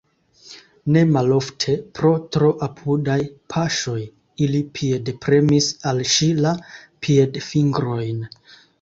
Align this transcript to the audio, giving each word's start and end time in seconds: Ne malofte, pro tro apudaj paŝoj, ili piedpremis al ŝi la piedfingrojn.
Ne 0.95 1.01
malofte, 1.17 1.75
pro 1.99 2.13
tro 2.37 2.49
apudaj 2.69 3.19
paŝoj, 3.55 3.99
ili 4.49 4.65
piedpremis 4.81 5.71
al 5.93 6.05
ŝi 6.17 6.35
la 6.43 6.59
piedfingrojn. 7.07 8.31